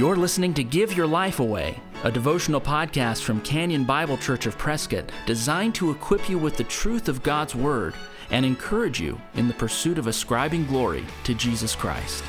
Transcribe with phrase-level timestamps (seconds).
[0.00, 4.56] You're listening to Give Your Life Away, a devotional podcast from Canyon Bible Church of
[4.56, 7.92] Prescott designed to equip you with the truth of God's Word
[8.30, 12.24] and encourage you in the pursuit of ascribing glory to Jesus Christ.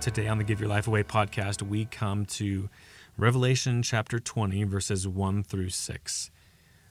[0.00, 2.68] Today on the Give Your Life Away podcast, we come to
[3.16, 6.30] Revelation chapter 20, verses 1 through 6.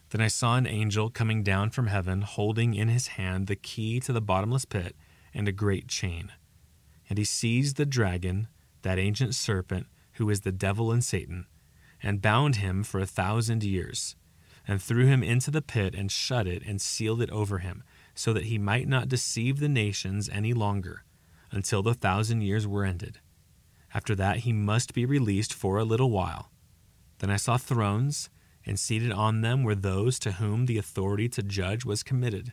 [0.08, 4.00] Then I saw an angel coming down from heaven, holding in his hand the key
[4.00, 4.96] to the bottomless pit
[5.34, 6.32] and a great chain.
[7.10, 8.48] And he seized the dragon,
[8.82, 11.46] that ancient serpent, who is the devil and Satan,
[12.02, 14.16] and bound him for a thousand years,
[14.66, 17.82] and threw him into the pit, and shut it, and sealed it over him,
[18.14, 21.04] so that he might not deceive the nations any longer,
[21.50, 23.18] until the thousand years were ended.
[23.92, 26.52] After that, he must be released for a little while.
[27.18, 28.30] Then I saw thrones,
[28.64, 32.52] and seated on them were those to whom the authority to judge was committed.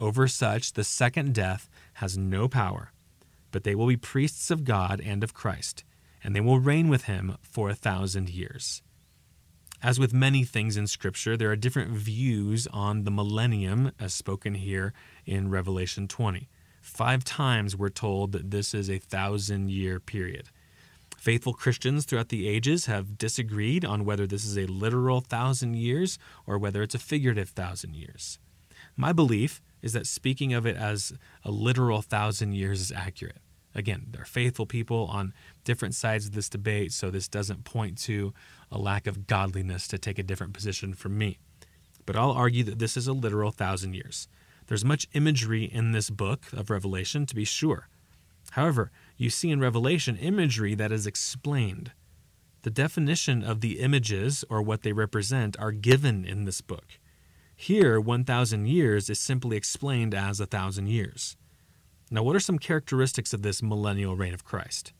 [0.00, 2.92] Over such, the second death has no power,
[3.50, 5.84] but they will be priests of God and of Christ,
[6.22, 8.82] and they will reign with him for a thousand years.
[9.82, 14.54] As with many things in Scripture, there are different views on the millennium, as spoken
[14.54, 14.94] here
[15.26, 16.48] in Revelation 20.
[16.80, 20.48] Five times we're told that this is a thousand year period.
[21.18, 26.18] Faithful Christians throughout the ages have disagreed on whether this is a literal thousand years
[26.46, 28.38] or whether it's a figurative thousand years.
[28.96, 31.12] My belief is that speaking of it as
[31.44, 33.36] a literal thousand years is accurate.
[33.74, 37.98] Again, there are faithful people on different sides of this debate, so this doesn't point
[37.98, 38.32] to
[38.72, 41.36] a lack of godliness to take a different position from me.
[42.06, 44.26] But I'll argue that this is a literal thousand years.
[44.68, 47.88] There's much imagery in this book of Revelation, to be sure.
[48.52, 51.92] However, you see in Revelation imagery that is explained.
[52.62, 56.86] The definition of the images, or what they represent, are given in this book.
[57.56, 61.36] Here, 1,000 years is simply explained as a thousand years.
[62.10, 64.92] Now, what are some characteristics of this millennial reign of Christ?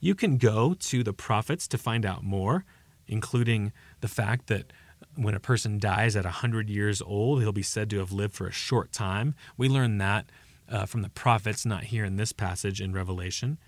[0.00, 2.64] You can go to the prophets to find out more,
[3.06, 4.72] including the fact that
[5.14, 8.46] when a person dies at 100 years old, he'll be said to have lived for
[8.46, 9.34] a short time.
[9.56, 10.30] We learn that
[10.68, 13.58] uh, from the prophets, not here in this passage in Revelation.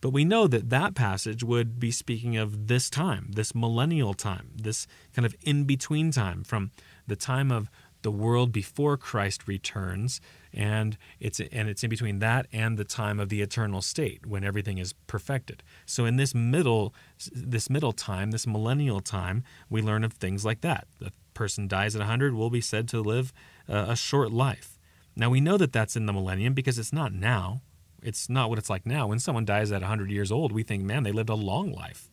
[0.00, 4.50] But we know that that passage would be speaking of this time, this millennial time,
[4.54, 6.70] this kind of in between time from
[7.06, 7.68] the time of
[8.02, 10.20] the world before Christ returns,
[10.52, 14.44] and it's and it's in between that and the time of the eternal state when
[14.44, 15.64] everything is perfected.
[15.84, 16.94] So in this middle
[17.32, 20.86] this middle time, this millennial time, we learn of things like that.
[21.00, 23.32] The person dies at 100 will be said to live
[23.66, 24.78] a short life.
[25.16, 27.62] Now we know that that's in the millennium because it's not now.
[28.02, 29.08] It's not what it's like now.
[29.08, 32.08] When someone dies at 100 years old, we think, man, they lived a long life.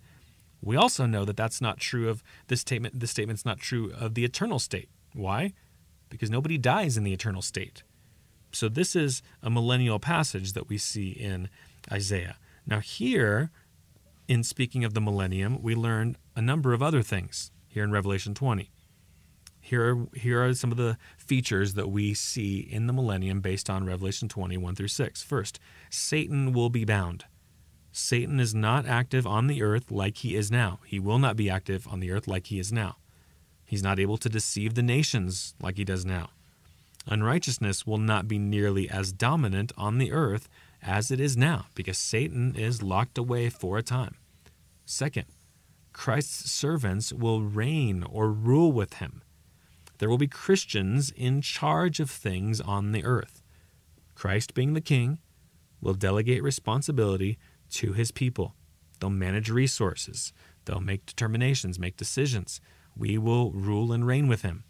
[0.62, 3.00] We also know that that's not true of this statement.
[3.00, 4.90] This statement's not true of the eternal state.
[5.14, 5.54] Why?
[6.10, 7.84] Because nobody dies in the eternal state.
[8.52, 11.50] So this is a millennial passage that we see in
[11.92, 12.38] Isaiah.
[12.66, 13.52] Now here,
[14.28, 18.34] in speaking of the millennium, we learn a number of other things here in Revelation
[18.34, 18.72] 20.
[19.66, 23.68] Here are, here are some of the features that we see in the millennium based
[23.68, 25.24] on Revelation 21 through 6.
[25.24, 25.60] First,
[25.90, 27.26] Satan will be bound.
[27.92, 30.82] Satan is not active on the earth like he is now.
[30.86, 32.98] He will not be active on the earth like he is now.
[33.66, 36.30] He's not able to deceive the nations like he does now.
[37.08, 40.48] Unrighteousness will not be nearly as dominant on the earth
[40.84, 44.14] as it is now because Satan is locked away for a time.
[44.86, 45.26] Second,
[45.92, 49.24] Christ's servants will reign or rule with him
[49.98, 53.42] there will be Christians in charge of things on the earth.
[54.14, 55.20] Christ, being the king,
[55.82, 57.38] will delegate responsibility
[57.72, 58.56] to his people.
[59.00, 60.34] They'll manage resources,
[60.66, 62.62] they'll make determinations, make decisions.
[62.98, 64.64] We will rule and reign with him.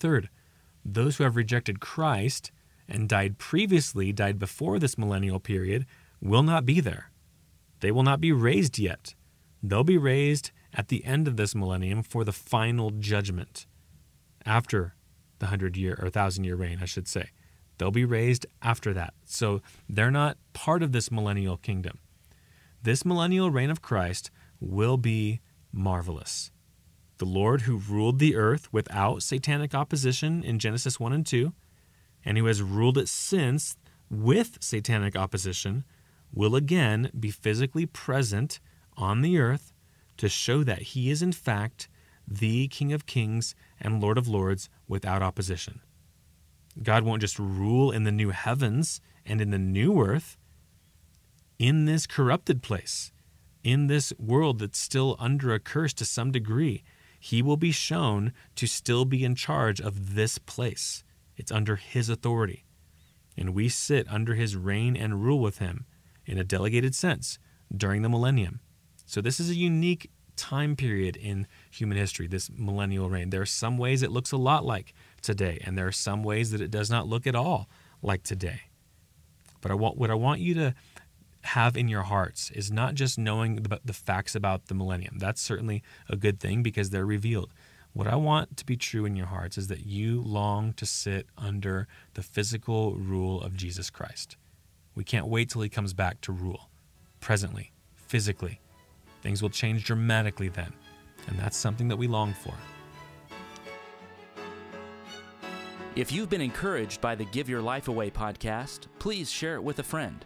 [0.00, 0.28] Third,
[0.84, 2.50] those who have rejected Christ
[2.88, 5.86] and died previously, died before this millennial period,
[6.20, 7.12] will not be there.
[7.78, 9.14] They will not be raised yet.
[9.62, 13.66] They'll be raised at the end of this millennium for the final judgment
[14.46, 14.94] after
[15.38, 17.30] the hundred year or thousand year reign, I should say.
[17.78, 19.14] They'll be raised after that.
[19.24, 21.98] So they're not part of this millennial kingdom.
[22.82, 24.30] This millennial reign of Christ
[24.60, 25.40] will be
[25.72, 26.50] marvelous.
[27.18, 31.52] The Lord who ruled the earth without satanic opposition in Genesis 1 and 2,
[32.24, 33.76] and who has ruled it since
[34.10, 35.84] with satanic opposition,
[36.32, 38.60] will again be physically present
[38.96, 39.72] on the earth
[40.16, 41.88] to show that he is, in fact,
[42.38, 45.80] the King of Kings and Lord of Lords without opposition.
[46.82, 50.36] God won't just rule in the new heavens and in the new earth,
[51.58, 53.12] in this corrupted place,
[53.62, 56.82] in this world that's still under a curse to some degree.
[57.20, 61.04] He will be shown to still be in charge of this place.
[61.36, 62.64] It's under his authority.
[63.36, 65.86] And we sit under his reign and rule with him
[66.26, 67.38] in a delegated sense
[67.74, 68.60] during the millennium.
[69.06, 73.30] So, this is a unique time period in human history, this millennial reign.
[73.30, 76.50] There are some ways it looks a lot like today, and there are some ways
[76.50, 77.68] that it does not look at all
[78.02, 78.62] like today.
[79.60, 80.74] But I want, what I want you to
[81.42, 85.18] have in your hearts is not just knowing the, the facts about the millennium.
[85.18, 87.52] That's certainly a good thing because they're revealed.
[87.92, 91.26] What I want to be true in your hearts is that you long to sit
[91.36, 94.36] under the physical rule of Jesus Christ.
[94.94, 96.70] We can't wait till he comes back to rule.
[97.20, 98.60] Presently, physically,
[99.22, 100.72] things will change dramatically then,
[101.28, 102.54] and that's something that we long for.
[105.94, 109.78] If you've been encouraged by the Give Your Life Away podcast, please share it with
[109.78, 110.24] a friend.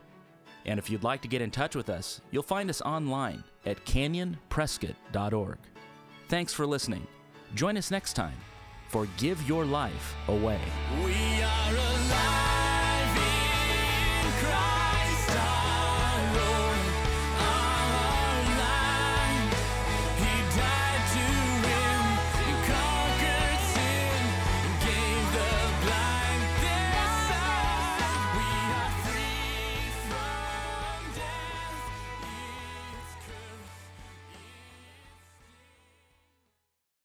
[0.64, 3.84] And if you'd like to get in touch with us, you'll find us online at
[3.84, 5.58] canyonprescott.org.
[6.28, 7.06] Thanks for listening.
[7.54, 8.36] Join us next time
[8.88, 10.60] for Give Your Life Away.